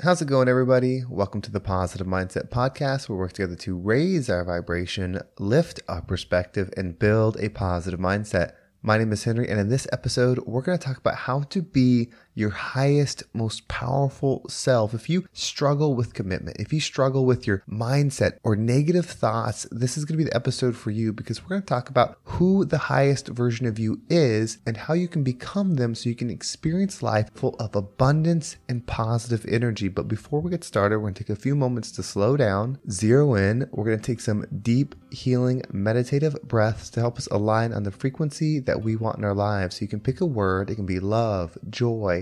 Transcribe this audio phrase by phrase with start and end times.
[0.00, 1.04] How's it going, everybody?
[1.08, 5.80] Welcome to the Positive Mindset Podcast, where we work together to raise our vibration, lift
[5.88, 8.54] our perspective, and build a positive mindset.
[8.82, 11.62] My name is Henry, and in this episode, we're going to talk about how to
[11.62, 14.94] be your highest, most powerful self.
[14.94, 19.96] If you struggle with commitment, if you struggle with your mindset or negative thoughts, this
[19.96, 22.64] is going to be the episode for you because we're going to talk about who
[22.64, 26.30] the highest version of you is and how you can become them so you can
[26.30, 29.88] experience life full of abundance and positive energy.
[29.88, 32.78] But before we get started, we're going to take a few moments to slow down,
[32.90, 33.68] zero in.
[33.72, 37.90] We're going to take some deep, healing, meditative breaths to help us align on the
[37.90, 39.76] frequency that we want in our lives.
[39.76, 42.21] So you can pick a word, it can be love, joy,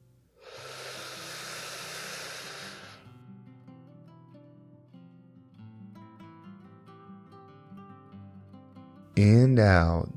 [9.51, 10.07] And out.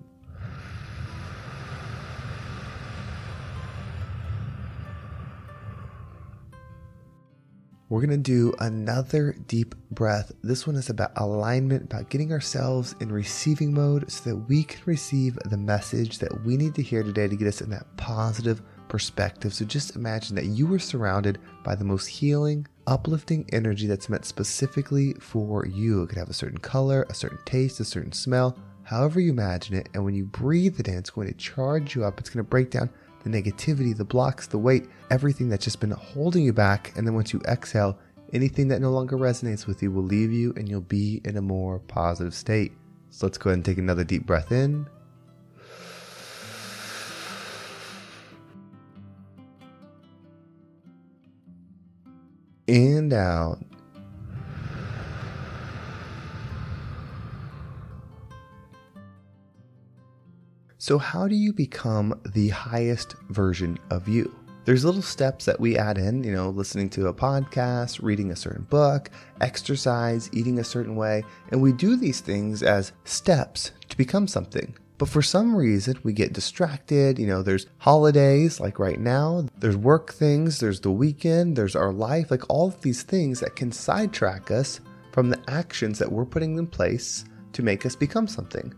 [7.89, 10.31] We're going to do another deep breath.
[10.45, 14.81] This one is about alignment, about getting ourselves in receiving mode so that we can
[14.87, 18.63] receive the message that we need to hear today to get us in that positive
[18.87, 19.53] perspective.
[19.53, 24.27] So just imagine that you are surrounded by the most healing, uplifting energy that's meant
[24.27, 26.03] specifically for you.
[26.03, 29.77] It could have a certain color, a certain taste, a certain smell, however you imagine
[29.77, 29.89] it.
[29.95, 32.21] And when you breathe it in, it's going to charge you up.
[32.21, 32.91] It's going to break down
[33.25, 36.93] the negativity, the blocks, the weight, everything that's just been holding you back.
[36.97, 37.99] And then once you exhale,
[38.33, 41.43] anything that no longer resonates with you will leave you and you'll be in a
[41.43, 42.73] more positive state.
[43.11, 44.87] So let's go ahead and take another deep breath in.
[52.67, 53.59] And out.
[60.85, 64.37] So, how do you become the highest version of you?
[64.67, 68.37] There's little steps that we add in, you know, listening to a podcast, reading a
[68.37, 69.09] certain book,
[69.41, 74.77] exercise, eating a certain way, and we do these things as steps to become something.
[74.99, 77.19] But for some reason, we get distracted.
[77.19, 81.95] You know, there's holidays like right now, there's work things, there's the weekend, there's our
[81.95, 84.81] life, like all of these things that can sidetrack us
[85.13, 87.25] from the actions that we're putting in place
[87.55, 88.75] to make us become something.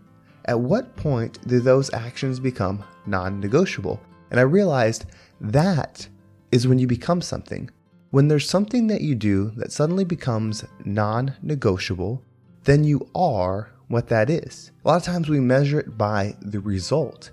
[0.48, 4.00] At what point do those actions become non negotiable?
[4.30, 5.06] And I realized
[5.40, 6.08] that
[6.52, 7.68] is when you become something.
[8.10, 12.22] When there's something that you do that suddenly becomes non negotiable,
[12.62, 14.70] then you are what that is.
[14.84, 17.32] A lot of times we measure it by the result.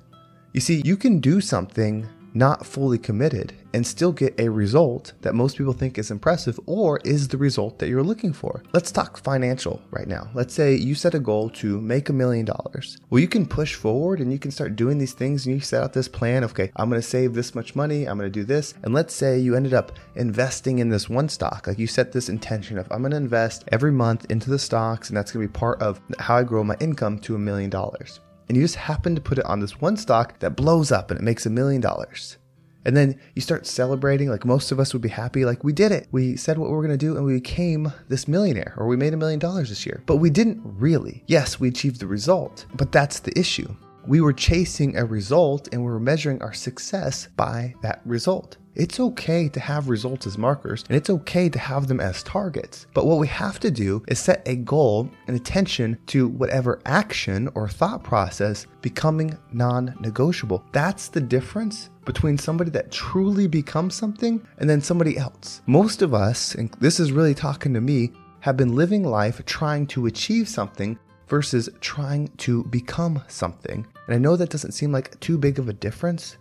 [0.54, 5.34] You see, you can do something not fully committed and still get a result that
[5.34, 8.62] most people think is impressive or is the result that you're looking for.
[8.74, 10.30] Let's talk financial right now.
[10.34, 12.98] Let's say you set a goal to make a million dollars.
[13.10, 15.84] Well, you can push forward and you can start doing these things and you set
[15.84, 16.44] out this plan.
[16.44, 18.06] Okay, I'm going to save this much money.
[18.06, 18.74] I'm going to do this.
[18.84, 21.68] And let's say you ended up investing in this one stock.
[21.68, 25.10] Like you set this intention of I'm going to invest every month into the stocks
[25.10, 27.70] and that's going to be part of how I grow my income to a million
[27.70, 31.12] dollars and you just happen to put it on this one stock that blows up
[31.12, 32.38] and it makes a million dollars.
[32.86, 35.92] And then you start celebrating, like most of us would be happy, like we did
[35.92, 36.08] it.
[36.12, 39.14] We said what we were to do and we became this millionaire, or we made
[39.14, 40.04] a million dollars this year.
[40.06, 41.24] But we didn't really.
[41.28, 43.74] Yes, we achieved the result, but that's the issue.
[44.06, 48.58] We were chasing a result and we were measuring our success by that result.
[48.76, 52.88] It's okay to have results as markers and it's okay to have them as targets.
[52.94, 57.50] But what we have to do is set a goal and attention to whatever action
[57.54, 60.64] or thought process becoming non negotiable.
[60.72, 65.62] That's the difference between somebody that truly becomes something and then somebody else.
[65.68, 69.88] Most of us, and this is really talking to me, have been living life trying
[69.88, 70.98] to achieve something
[71.28, 73.86] versus trying to become something.
[74.08, 76.38] And I know that doesn't seem like too big of a difference,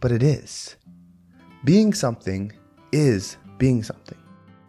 [0.00, 0.76] but it is.
[1.64, 2.52] Being something
[2.92, 4.18] is being something.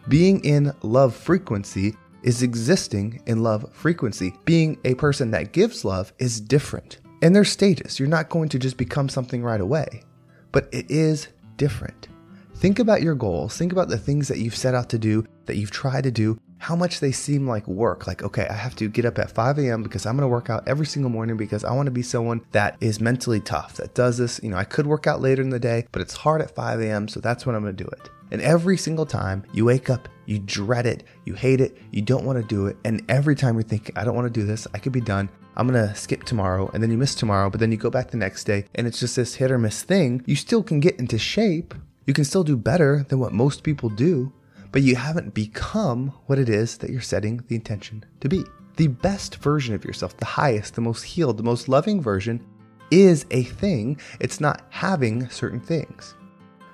[0.08, 4.34] Being in love frequency is existing in love frequency.
[4.46, 7.00] Being a person that gives love is different.
[7.22, 8.00] And there's stages.
[8.00, 10.04] You're not going to just become something right away,
[10.52, 12.08] but it is different.
[12.56, 13.58] Think about your goals.
[13.58, 16.40] Think about the things that you've set out to do, that you've tried to do,
[16.60, 18.08] how much they seem like work.
[18.08, 19.84] Like, okay, I have to get up at 5 a.m.
[19.84, 22.42] because I'm going to work out every single morning because I want to be someone
[22.52, 24.40] that is mentally tough, that does this.
[24.42, 26.82] You know, I could work out later in the day, but it's hard at 5
[26.82, 27.08] a.m.
[27.08, 28.10] So that's when I'm going to do it.
[28.32, 32.26] And every single time you wake up, you dread it, you hate it, you don't
[32.26, 32.76] want to do it.
[32.84, 35.30] And every time you're thinking, I don't want to do this, I could be done.
[35.56, 38.18] I'm gonna skip tomorrow, and then you miss tomorrow, but then you go back the
[38.18, 40.22] next day, and it's just this hit or miss thing.
[40.28, 41.74] You still can get into shape,
[42.06, 44.32] you can still do better than what most people do,
[44.78, 48.44] but you haven't become what it is that you're setting the intention to be.
[48.76, 52.46] The best version of yourself, the highest, the most healed, the most loving version,
[52.92, 54.00] is a thing.
[54.20, 56.14] It's not having certain things.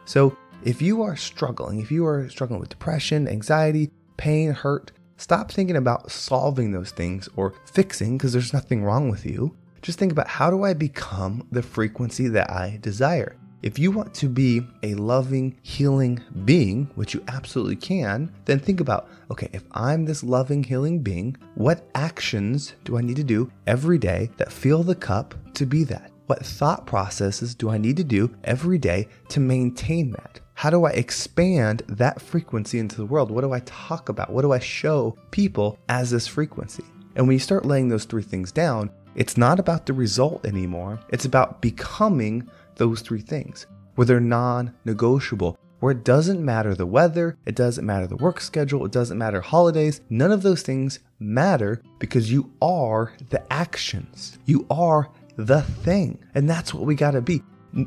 [0.03, 0.35] So
[0.65, 5.77] if you are struggling, if you are struggling with depression, anxiety, pain, hurt, stop thinking
[5.77, 9.55] about solving those things or fixing because there's nothing wrong with you.
[9.81, 13.37] Just think about how do I become the frequency that I desire?
[13.63, 18.81] If you want to be a loving, healing being, which you absolutely can, then think
[18.81, 23.49] about okay, if I'm this loving, healing being, what actions do I need to do
[23.65, 26.11] every day that fill the cup to be that?
[26.25, 30.41] What thought processes do I need to do every day to maintain that?
[30.55, 33.31] How do I expand that frequency into the world?
[33.31, 34.29] What do I talk about?
[34.29, 36.83] What do I show people as this frequency?
[37.15, 40.99] And when you start laying those three things down, it's not about the result anymore.
[41.09, 46.85] It's about becoming those three things where they're non negotiable, where it doesn't matter the
[46.85, 50.01] weather, it doesn't matter the work schedule, it doesn't matter holidays.
[50.09, 54.37] None of those things matter because you are the actions.
[54.45, 56.19] You are the thing.
[56.35, 57.41] And that's what we got to be.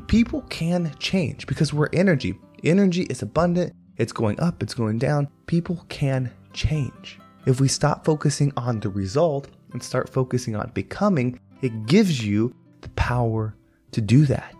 [0.07, 2.37] People can change because we're energy.
[2.63, 5.27] Energy is abundant, it's going up, it's going down.
[5.45, 7.19] People can change.
[7.45, 12.53] If we stop focusing on the result and start focusing on becoming, it gives you
[12.81, 13.55] the power
[13.91, 14.56] to do that.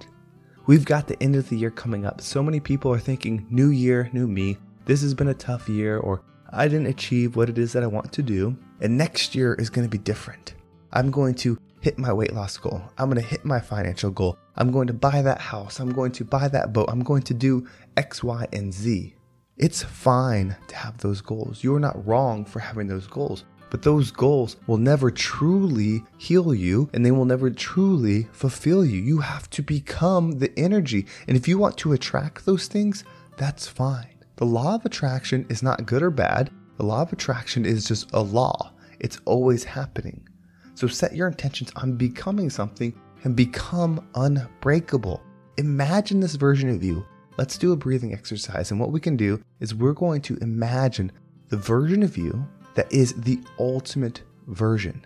[0.68, 2.20] We've got the end of the year coming up.
[2.20, 4.58] So many people are thinking, new year, new me.
[4.84, 7.88] This has been a tough year, or I didn't achieve what it is that I
[7.88, 8.54] want to do.
[8.82, 10.56] And next year is going to be different.
[10.92, 12.82] I'm going to hit my weight loss goal.
[12.98, 14.38] I'm going to hit my financial goal.
[14.58, 15.80] I'm going to buy that house.
[15.80, 16.90] I'm going to buy that boat.
[16.90, 17.66] I'm going to do
[17.96, 19.16] X, Y, and Z.
[19.56, 21.64] It's fine to have those goals.
[21.64, 23.46] You're not wrong for having those goals.
[23.70, 29.02] But those goals will never truly heal you and they will never truly fulfill you.
[29.02, 31.06] You have to become the energy.
[31.28, 33.04] And if you want to attract those things,
[33.36, 34.16] that's fine.
[34.38, 36.52] The law of attraction is not good or bad.
[36.78, 40.28] The law of attraction is just a law, it's always happening.
[40.76, 42.94] So set your intentions on becoming something
[43.24, 45.22] and become unbreakable.
[45.58, 47.04] Imagine this version of you.
[47.38, 48.70] Let's do a breathing exercise.
[48.70, 51.12] And what we can do is we're going to imagine
[51.50, 52.48] the version of you
[52.78, 55.04] that is the ultimate version.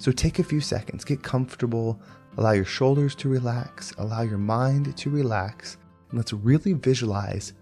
[0.00, 2.00] So take a few seconds, get comfortable,
[2.36, 5.76] allow your shoulders to relax, allow your mind to relax,
[6.10, 7.52] and let's really visualize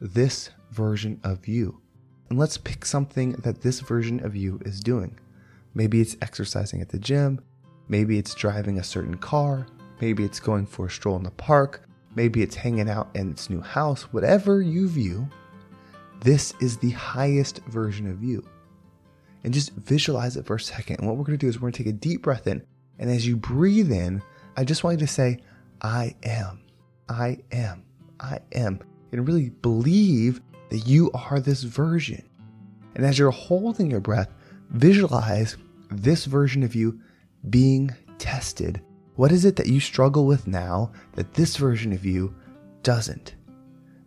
[0.00, 1.78] this version of you.
[2.30, 5.20] And let's pick something that this version of you is doing.
[5.74, 7.38] Maybe it's exercising at the gym.
[7.88, 9.66] Maybe it's driving a certain car.
[10.00, 11.86] Maybe it's going for a stroll in the park.
[12.14, 14.04] Maybe it's hanging out in its new house.
[14.04, 15.28] Whatever you view,
[16.20, 18.42] this is the highest version of you.
[19.44, 21.00] And just visualize it for a second.
[21.00, 22.62] And what we're going to do is we're going to take a deep breath in.
[22.98, 24.22] And as you breathe in,
[24.56, 25.38] I just want you to say,
[25.80, 26.60] I am,
[27.08, 27.84] I am,
[28.20, 28.80] I am.
[29.10, 32.22] And really believe that you are this version.
[32.94, 34.28] And as you're holding your breath,
[34.72, 35.58] Visualize
[35.90, 36.98] this version of you
[37.50, 38.80] being tested.
[39.16, 42.34] What is it that you struggle with now that this version of you
[42.82, 43.34] doesn't?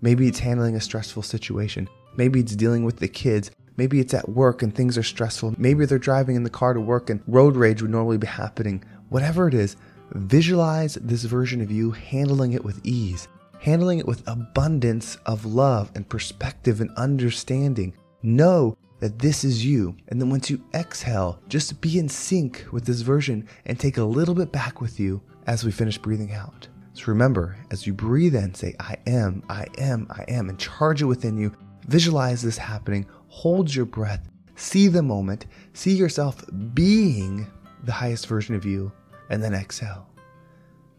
[0.01, 1.87] Maybe it's handling a stressful situation.
[2.17, 3.51] Maybe it's dealing with the kids.
[3.77, 5.55] Maybe it's at work and things are stressful.
[5.57, 8.83] Maybe they're driving in the car to work and road rage would normally be happening.
[9.09, 9.75] Whatever it is,
[10.11, 13.27] visualize this version of you handling it with ease,
[13.59, 17.93] handling it with abundance of love and perspective and understanding.
[18.23, 19.95] Know that this is you.
[20.07, 24.03] And then once you exhale, just be in sync with this version and take a
[24.03, 26.67] little bit back with you as we finish breathing out.
[26.93, 31.01] So remember, as you breathe in, say, I am, I am, I am, and charge
[31.01, 31.51] it within you.
[31.87, 33.05] Visualize this happening.
[33.35, 34.29] Hold your breath.
[34.55, 35.45] See the moment.
[35.73, 36.41] See yourself
[36.73, 37.45] being
[37.83, 38.93] the highest version of you.
[39.29, 40.07] And then exhale.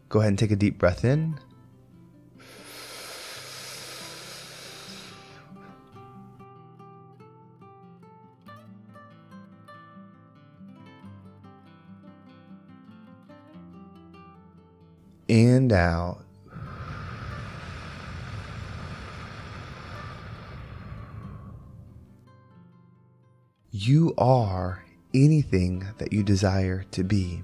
[0.09, 1.39] Go ahead and take a deep breath in.
[15.27, 16.26] and out.
[23.79, 27.43] You are anything that you desire to be.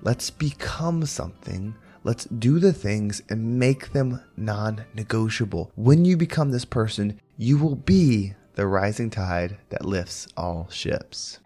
[0.00, 1.74] Let's become something.
[2.04, 5.70] Let's do the things and make them non negotiable.
[5.74, 11.40] When you become this person, you will be the rising tide that lifts all ships.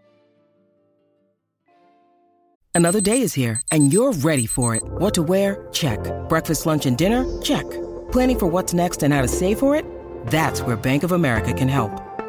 [2.73, 4.83] Another day is here, and you're ready for it.
[4.85, 5.67] What to wear?
[5.73, 5.99] Check.
[6.29, 7.25] Breakfast, lunch, and dinner?
[7.41, 7.69] Check.
[8.13, 9.83] Planning for what's next and how to save for it?
[10.27, 11.91] That's where Bank of America can help.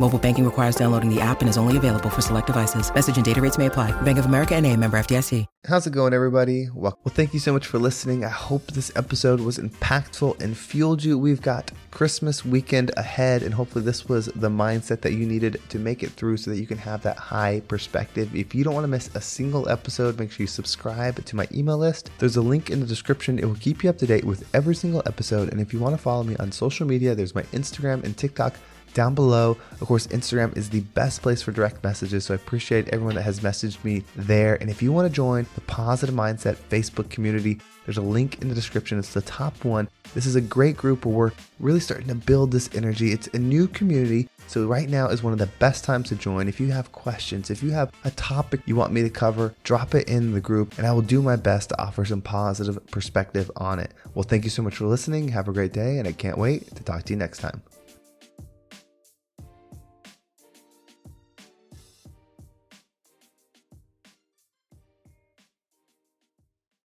[0.00, 2.94] Mobile banking requires downloading the app and is only available for select devices.
[2.94, 3.90] Message and data rates may apply.
[4.02, 4.76] Bank of America N.A.
[4.76, 5.44] member FDIC.
[5.66, 6.68] How's it going, everybody?
[6.72, 8.24] Well, well, thank you so much for listening.
[8.24, 11.18] I hope this episode was impactful and fueled you.
[11.18, 15.80] We've got Christmas weekend ahead, and hopefully, this was the mindset that you needed to
[15.80, 18.34] make it through so that you can have that high perspective.
[18.36, 21.48] If you don't want to miss a single episode, make sure you subscribe to my
[21.52, 22.10] email list.
[22.18, 24.76] There's a link in the description, it will keep you up to date with every
[24.76, 25.50] single episode.
[25.50, 28.54] And if you want to follow me on social media, there's my Instagram and TikTok
[28.94, 29.56] down below.
[29.80, 33.22] Of course, Instagram is the best place for direct messages, so I appreciate everyone that
[33.22, 34.56] has messaged me there.
[34.60, 38.50] And if you want to join the Positive Mindset Facebook community, there's a link in
[38.50, 38.98] the description.
[38.98, 39.88] It's the top one.
[40.12, 43.12] This is a great group where we're really starting to build this energy.
[43.12, 44.28] It's a new community.
[44.46, 46.48] So, right now is one of the best times to join.
[46.48, 49.94] If you have questions, if you have a topic you want me to cover, drop
[49.94, 53.50] it in the group and I will do my best to offer some positive perspective
[53.56, 53.92] on it.
[54.14, 55.28] Well, thank you so much for listening.
[55.28, 57.62] Have a great day, and I can't wait to talk to you next time.